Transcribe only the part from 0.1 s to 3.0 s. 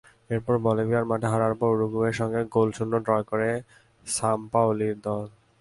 এরপর বলিভিয়ার মাঠে হারের পর উরুগুয়ের সঙ্গে গোলশূন্য